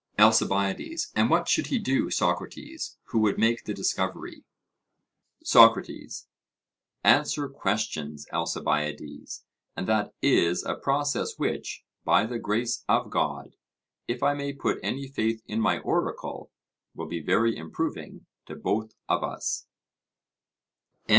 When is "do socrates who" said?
1.77-3.19